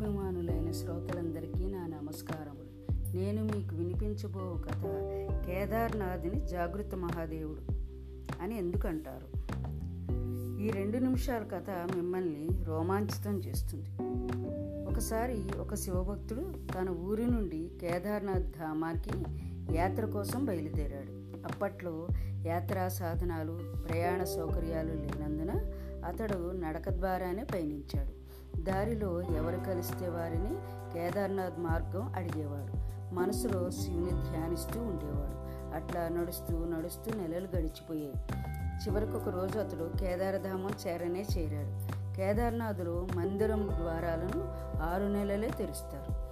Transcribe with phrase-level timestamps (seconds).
[0.00, 2.92] అభిమానులైన శ్రోతలందరికీ నా నమస్కారములు.
[3.16, 4.82] నేను మీకు వినిపించబో కథ
[5.46, 7.72] కేదార్నాథ్ని జాగృత మహాదేవుడు
[8.42, 9.38] అని ఎందుకంటారు?
[10.60, 13.90] ఈ రెండు నిమిషాల కథ మిమ్మల్ని రోమాంచితం చేస్తుంది.
[14.84, 19.24] ఒకసారి ఒక శివభక్తుడు తన ఊరి నుండి కేదార్నాథ్ ధామాకి
[19.76, 21.12] యాత్ర కోసం బయలుదేరాడు.
[21.46, 22.08] అప్పట్లో
[22.44, 23.58] యాత్రా సాధనాలు
[23.88, 25.72] ప్రయాణ సౌకర్యాలు లేనందున
[26.04, 28.19] అతడు నడక ద్వారానే పయనించాడు.
[28.58, 30.54] దారిలో ఎవరు కలిస్తే వారిని
[30.94, 35.40] కేదార్నాథ్ మార్గం అడిగేవాడు మనసులో శివుని ధ్యానిస్తూ ఉండేవాడు
[35.76, 38.12] అట్లా నడుస్తూ నడుస్తూ నెలలు గడిచిపోయాయి.
[38.86, 42.00] చివరికి ఒక రోజు అతడు కేదారధామం చేరనే చేరాడు.
[42.16, 44.42] కేదార్నాథులు మందిరం ద్వారాలను
[44.82, 46.30] ఆరు నెలలే తెరుస్తారు.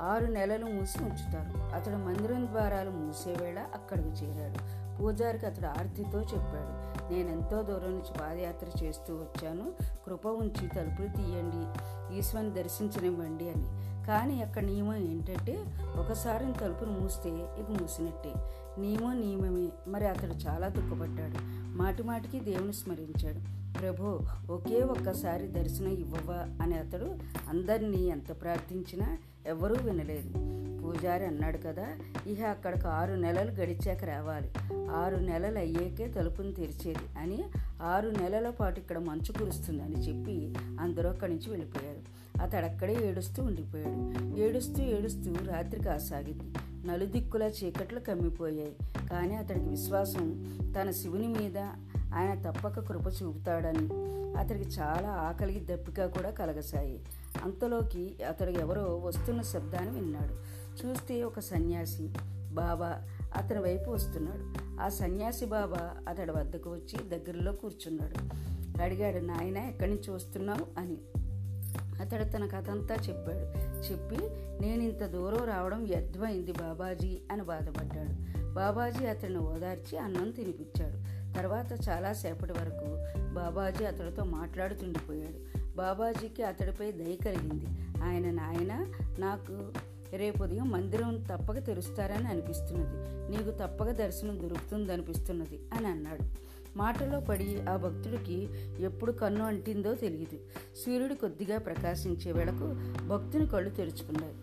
[0.00, 1.74] ఆరు నెలలు మూసి ఉంచుతారు.
[1.74, 4.86] అతడు మందిరం ద్వారాలు మూసేవేళ అక్కడికి చేరాడు.
[4.98, 6.95] పూజారికి అతడు ఆర్తితో చెప్పాడు.
[7.10, 9.72] నేను ఎంతో దూరం నుంచి పాదయాత్ర చేస్తూ వచ్చాను.
[10.06, 11.80] కృప ఉంచి తలుపులు తీయండి.
[12.18, 13.86] ఈశ్వరుని దర్శించనివ్వండి అని.
[14.06, 15.64] కానీ అక్కడ నియమం ఏంటంటే
[15.98, 18.32] ఒకసారి తలుపును మూస్తే ఇక మూసినట్టే.
[18.78, 19.68] నియమం నియమమే.
[19.88, 21.38] మరి అతడు చాలా దుఃఖపడ్డాడు.
[21.76, 23.65] మాటి మాటికి దేవుని స్మరించాడు.
[23.80, 24.20] ప్రభు
[24.52, 26.58] ఒకే ఒక్కసారి దర్శనం ఇవ్వవా?
[26.62, 27.14] అని అతడు
[27.48, 30.28] అందరినీ ఎంత ప్రార్థించినా ఎవరూ వినలేదు.
[30.82, 31.86] పూజారి అన్నాడు కదా
[32.26, 34.50] ఇహ అక్కడికి ఆరు నెలలు గడిచాక రావాలి.
[34.90, 37.44] ఆరు నెలలు అయ్యాకే తలుపును తెరిచేది అని
[37.82, 42.16] ఆరు నెలల పాటు ఇక్కడ మంచు కురుస్తుంది అని చెప్పి అందరూ అక్కడి నుంచి వెళ్ళిపోయారు.
[42.42, 44.36] అతడు అక్కడే ఏడుస్తూ ఉండిపోయాడు.
[44.38, 46.54] ఏడుస్తూ ఏడుస్తూ రాత్రి కాసాగింది.
[46.88, 48.76] నలుదిక్కుల చీకట్లు కమ్మిపోయాయి.
[49.10, 50.46] కానీ అతడికి విశ్వాసం
[50.80, 51.56] తన శివుని మీద
[52.16, 53.88] ఆయన తప్పక కృప చూపుతాడని
[54.38, 57.04] అతడికి చాలా ఆకలికి దప్పిక కూడా కలగసాయి.
[57.44, 60.34] అంతలోకి అతడు ఎవరో వస్తున్న శబ్దాన్ని విన్నాడు.
[60.86, 62.12] చూస్తే ఒక సన్యాసి
[62.52, 63.02] బాబా
[63.36, 64.76] అతని వైపు వస్తున్నాడు.
[64.80, 68.46] ఆ సన్యాసి బాబా అతడి వద్దకు వచ్చి దగ్గరలో కూర్చున్నాడు.
[68.82, 70.80] అడిగాడు నాయన ఎక్కడి నుంచి వస్తున్నావు?
[70.80, 70.96] అని.
[72.00, 73.66] అతడు తన కథ అంతా చెప్పాడు.
[73.92, 74.16] చెప్పి
[74.66, 78.46] నేను ఇంత దూరం రావడం వ్యర్థమైంది బాబాజీ అని బాధపడ్డాడు.
[78.54, 81.15] బాబాజీ అతన్ని ఓదార్చి అన్నం తినిపించాడు.
[81.34, 85.66] తర్వాత చాలాసేపటి వరకు బాబాజీ అతడితో మాట్లాడుతుండిపోయాడు.
[85.76, 87.66] బాబాజీకి అతడిపై దయ కలిగింది.
[88.04, 88.86] ఆయన నాయన
[89.18, 89.72] నాకు
[90.16, 92.96] రేపు ఉదయం మందిరం తప్పక తెరుస్తారని అనిపిస్తున్నది.
[93.30, 96.46] నీకు తప్పక దర్శనం దొరుకుతుంది అనిపిస్తున్నది అని అన్నాడు.
[96.78, 98.48] మాటలో పడి ఆ భక్తుడికి
[98.84, 100.38] ఎప్పుడు కన్ను అంటిందో తెలియదు.
[100.76, 102.74] సూర్యుడు కొద్దిగా ప్రకాశించే వేళకు
[103.06, 104.34] భక్తుని కళ్ళు తెరుచుకున్నాయి.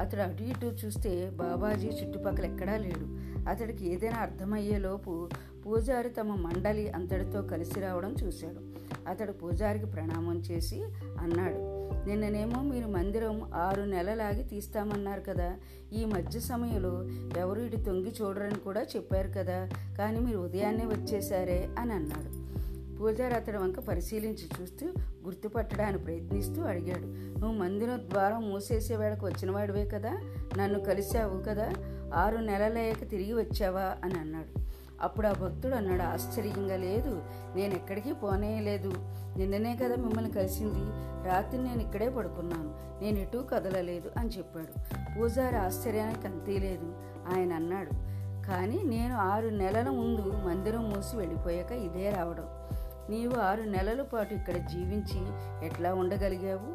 [0.00, 3.31] అతడు అటు ఇటు చూస్తే బాబాజీ చుట్టుపక్కల ఎక్కడా లేడు.
[3.48, 5.28] అతడికి ఏదైనా అర్థమయ్యేలోపు
[5.66, 8.60] పూజారి తమ మండలి అంతటితో కలిసి రావడం చూశాడు.
[9.08, 10.82] అతడు పూజారికి ప్రణామం చేసి
[11.20, 15.54] అన్నాడు నిన్ననేమో మీరు మందిరం ఆరు నెలలాగి తీస్తామన్నారు కదా.
[15.92, 17.04] ఈ మధ్య సమయంలో
[17.40, 19.68] ఎవరు ఇటు తొంగి చూడరని కూడా చెప్పారు కదా.
[19.98, 22.41] కానీ మీరు ఉదయాన్నే వచ్చేసారే అని అన్నాడు.
[23.02, 24.86] పూజారి అతడి వంక పరిశీలించి చూస్తూ
[25.24, 27.06] గుర్తుపట్టడానికి ప్రయత్నిస్తూ అడిగాడు.
[27.40, 30.10] నువ్వు మందిరం ద్వారం మూసేసే వేళకు వచ్చినవాడివే కదా?
[30.58, 31.72] నన్ను కలిశావు కదా?
[32.14, 33.96] ఆరు నెలలయ్యాక తిరిగి వచ్చావా?
[34.04, 34.60] అని అన్నాడు.
[35.00, 37.22] అప్పుడు ఆ భక్తుడు అన్నాడు ఆశ్చర్యంగా లేదు
[37.54, 38.92] నేను ఎక్కడికి పోనే లేదు
[39.36, 40.80] నిన్ననే కదా మిమ్మల్ని కలిసింది.
[41.28, 43.02] రాత్రి నేను ఇక్కడే పడుకున్నాను.
[43.02, 44.80] నేను ఎటూ కదలలేదు అని చెప్పాడు.
[45.18, 46.94] పూజారి ఆశ్చర్యానికి అంతే లేదు.
[47.34, 47.90] ఆయన అన్నాడు
[48.48, 52.44] కానీ నేను ఆరు నెలల ముందు మందిరం మూసి వెళ్ళిపోయాక ఇదే రావడం.
[53.12, 55.20] నీవు ఆరు నెలల పాటు ఇక్కడ జీవించి
[55.66, 56.70] ఎట్లా ఉండగలిగావు?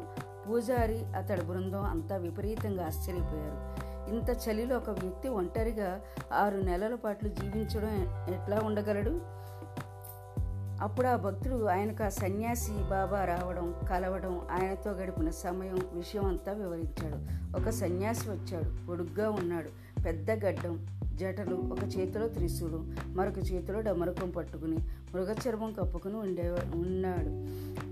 [0.48, 3.58] పూజారి అతడి బృందం అంతా విపరీతంగా ఆశ్చర్యపోయారు.
[4.10, 6.00] ఇంత చలిలో ఒక వ్యక్తి ఒంటరిగా
[6.32, 7.94] ఆరు నెలల పాటు జీవించడం
[8.34, 9.20] ఎట్లా ఉండగలడు?
[10.78, 17.18] అప్పుడు ఆ భక్తుడు ఆయనకు ఆ సన్యాసి బాబా రావడం కలవడం ఆయనతో గడిపిన సమయం విషయం అంతా వివరించాడు.
[17.60, 19.70] ఒక సన్యాసి వచ్చాడు పొడుగ్గా ఉన్నాడు.
[20.04, 24.76] పెద్ద గడ్డం జటలు ఒక చేతిలో త్రిశూలం మరొక చేతిలో డమరకం పట్టుకుని
[25.14, 27.30] మృగచర్మం కప్పుకుని ఉండే ఉన్నాడు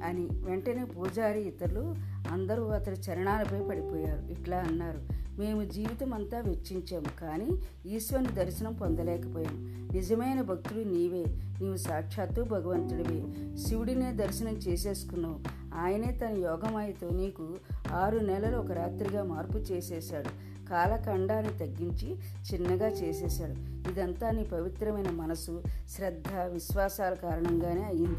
[0.05, 1.95] అని వెంటనే పూజారి ఇతరులు
[2.31, 4.33] అందరూ అతడి చరణాలపై పడిపోయారు.
[4.33, 5.01] ఇట్లా అన్నారు
[5.39, 7.49] మేము జీవితం అంతా వెచ్చించాము కానీ
[7.87, 11.25] ఈశ్వరుని దర్శనం పొందలేకపోయాం నిజమైన భక్తుడు నీవే
[11.63, 13.57] నీవు సాక్షాత్తు భగవంతుడివే.
[13.57, 15.39] శివుడినే దర్శనం చేసేసుకున్నావు.
[15.75, 17.57] ఆయనే తన యోగమాయతో నీకు
[17.93, 20.47] ఆరు నెలలు ఒక రాత్రిగా మార్పు చేసేశాడు.
[20.69, 22.17] కాలఖండాన్ని తగ్గించి
[22.53, 23.91] చిన్నగా చేసేశాడు.
[23.91, 28.19] ఇదంతా నీ పవిత్రమైన మనసు శ్రద్ధ విశ్వాసాల కారణంగానే అయ్యింది.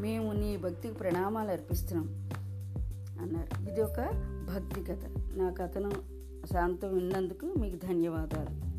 [0.00, 2.30] మేము నీ భక్తికి ప్రణామాలు అర్పిస్తున్నాం
[3.20, 3.70] అన్నారు.
[3.70, 4.00] ఇది ఒక
[4.54, 5.00] భక్తి కథ.
[5.36, 5.92] నా కథను
[6.52, 8.71] శాంతం విన్నందుకు మీకు ధన్యవాదాలు.